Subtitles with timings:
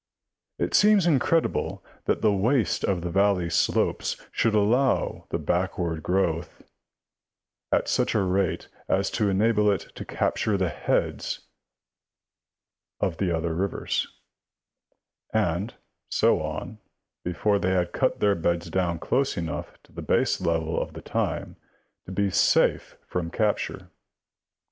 [0.57, 6.61] It seems incredible that the waste of the valley slopes should allow the backward growth
[6.61, 6.67] of N
[7.81, 11.41] at such a rate as to enable it to capture the heads
[12.99, 14.09] of C, Tn, F,
[15.33, 15.75] and
[16.09, 16.79] so on,
[17.23, 21.57] before they had cut their beds down close enough to the baselevel of the time
[22.07, 23.91] to be safe from capture.